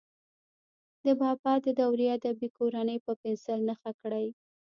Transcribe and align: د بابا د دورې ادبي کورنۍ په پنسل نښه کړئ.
د 1.05 1.07
بابا 1.21 1.53
د 1.65 1.67
دورې 1.79 2.05
ادبي 2.17 2.47
کورنۍ 2.57 2.97
په 3.05 3.11
پنسل 3.21 3.59
نښه 3.69 3.91
کړئ. 4.01 4.27